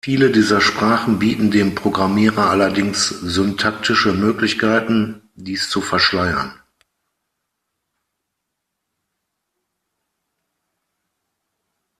[0.03, 6.59] Viele dieser Sprachen bieten dem Programmierer allerdings syntaktische Möglichkeiten, dies zu verschleiern.